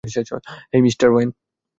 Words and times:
Hey, 0.71 0.81
mister 0.81 1.07
when. 1.11 1.29